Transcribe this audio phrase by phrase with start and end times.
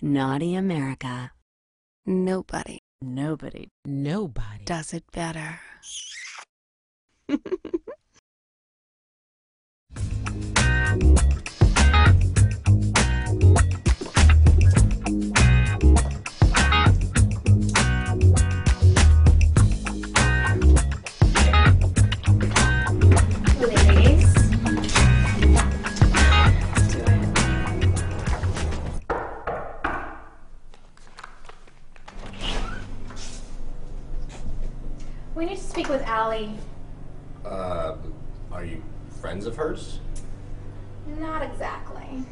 [0.00, 1.32] Naughty America.
[2.06, 4.64] Nobody Nobody, nobody.
[4.64, 5.60] does it better.
[35.38, 36.58] We need to speak with Allie.
[37.46, 37.94] Uh,
[38.50, 38.82] are you
[39.20, 40.00] friends of hers?
[41.20, 42.24] Not exactly.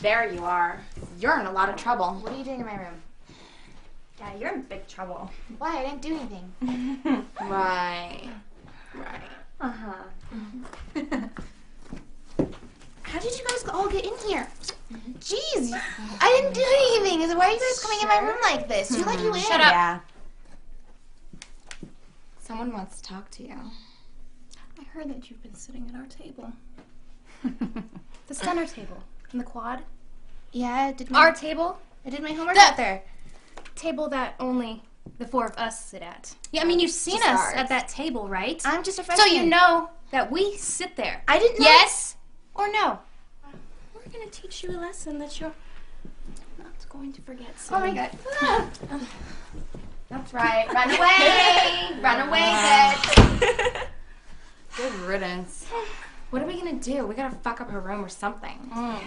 [0.00, 0.80] There you are.
[1.18, 2.20] You're in a lot of trouble.
[2.20, 3.02] What are you doing in my room?
[4.20, 5.28] Yeah, you're in big trouble.
[5.58, 5.78] Why?
[5.78, 7.26] I didn't do anything.
[7.40, 8.28] Right.
[8.94, 9.22] Right.
[9.60, 10.04] Uh huh.
[13.02, 14.46] How did you guys all get in here?
[15.20, 15.72] Jeez,
[16.20, 17.22] I didn't do anything.
[17.42, 18.96] Why are you guys coming in my room like this?
[18.96, 19.40] You like you in.
[19.40, 19.72] Shut up.
[19.72, 19.98] Yeah.
[22.38, 23.56] Someone wants to talk to you.
[24.78, 26.52] I heard that you've been sitting at our table.
[28.28, 29.80] the center table in the quad.
[30.52, 31.80] Yeah, I did my, Our table.
[32.06, 33.02] I did my homework The- out there.
[33.74, 34.84] Table that only
[35.18, 36.36] the four of us sit at.
[36.52, 37.54] Yeah, I mean you've seen Just us ours.
[37.56, 38.62] at that table, right?
[38.64, 39.26] I'm just a freshman.
[39.26, 41.24] so you know that we sit there.
[41.26, 41.64] I didn't know.
[41.66, 42.14] Yes
[42.54, 43.00] or no?
[43.96, 45.56] We're gonna teach you a lesson that you're not
[46.92, 47.54] going to forget.
[47.70, 48.10] Oh my god.
[50.08, 50.66] That's right.
[50.72, 52.00] Run away.
[52.02, 53.86] Run away, bitch.
[54.76, 55.66] Good riddance.
[56.30, 57.06] What are we gonna do?
[57.06, 58.58] We gotta fuck up her room or something.
[58.74, 59.00] Mm.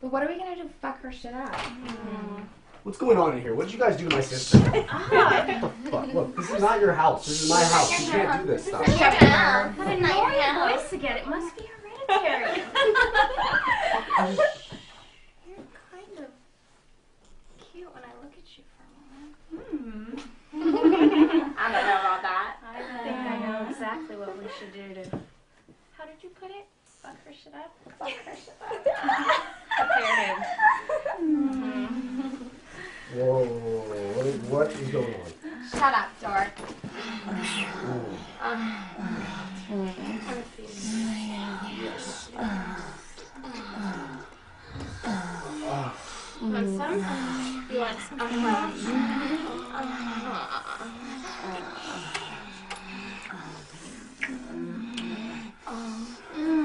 [0.00, 0.68] But what are we gonna do?
[0.80, 1.52] Fuck her shit up.
[1.52, 2.44] Mm.
[2.84, 3.54] What's going on in here?
[3.54, 4.58] What did you guys do to my sister?
[4.58, 4.72] What
[5.84, 6.12] the fuck?
[6.12, 7.26] Look, this is not your house.
[7.26, 8.04] This is my house.
[8.04, 8.84] You can't do this stuff.
[8.98, 9.78] Shut up.
[9.78, 11.18] What a your voice again.
[11.18, 11.62] It must be
[12.08, 12.62] hereditary.
[15.46, 16.30] You're kind of
[17.72, 18.82] cute when I look at you for
[19.54, 20.20] a moment.
[20.20, 20.54] Hmm.
[21.58, 22.56] I don't know about that.
[22.64, 22.68] I
[23.02, 25.04] think I know exactly what we should do to.
[25.96, 26.66] How did you put it?
[27.02, 27.74] Fuck her shit up?
[27.98, 28.84] Fuck her shit up.
[29.98, 30.46] there it is.
[33.14, 33.44] Whoa,
[34.16, 35.20] what is, what is going on?
[35.70, 36.52] Shut up, dork.
[46.42, 46.92] Want some?
[46.92, 47.31] You want
[47.82, 48.06] wants.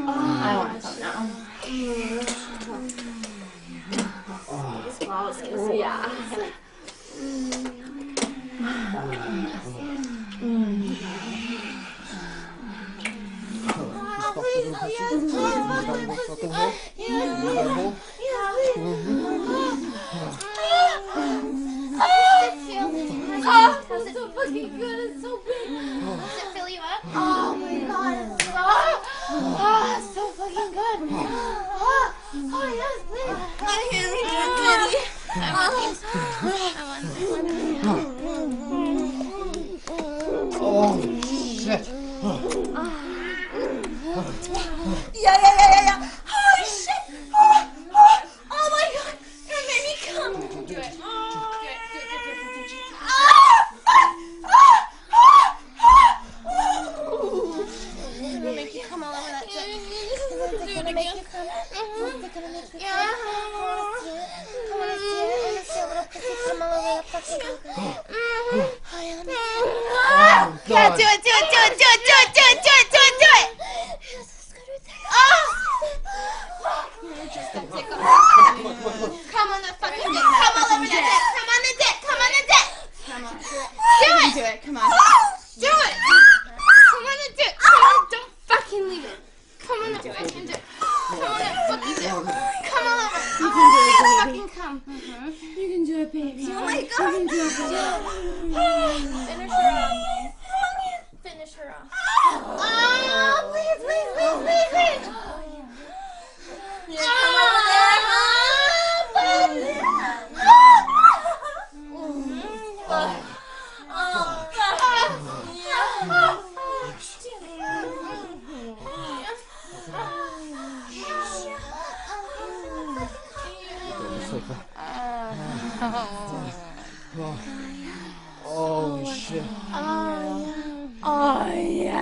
[0.09, 1.29] I want some now.
[4.85, 5.79] These walls can see.
[5.79, 6.38] Yeah.
[40.59, 40.97] Oh,
[41.62, 41.88] shit.
[45.13, 45.47] Yeah, yeah.
[67.80, 68.72] Oh,
[70.09, 70.97] oh, God.
[70.97, 71.27] do it,
[97.19, 97.40] 一定
[97.75, 99.27] 啊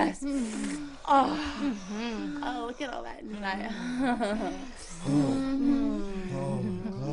[0.06, 0.24] Oh, yes.
[1.08, 1.36] Oh.
[2.44, 3.22] oh, look at all that
[5.06, 5.08] oh.
[5.08, 7.06] oh, nut.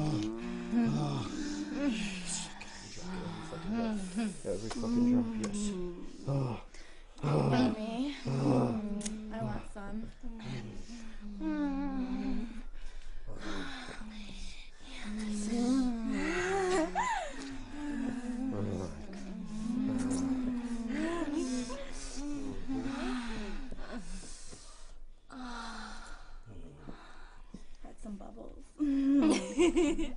[4.45, 5.71] Every fucking drop, yes.
[6.27, 6.59] Oh,
[7.77, 8.15] Me.
[9.33, 10.03] I want some.
[27.83, 28.59] Had some bubbles.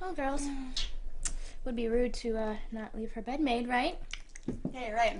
[0.00, 0.46] well, girls,
[1.64, 3.98] would be rude to uh, not leave her bed made, right?
[4.72, 5.18] Hey, right.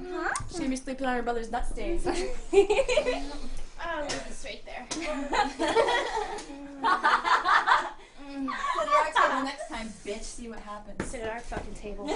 [0.49, 2.07] She's gonna be sleeping on her brother's nut stains.
[3.83, 4.87] Oh, leave this right there.
[4.91, 5.09] Put it
[8.37, 8.49] on
[8.89, 10.23] our table next time, bitch.
[10.23, 11.11] See what happens.
[11.11, 12.15] Sit at our fucking table.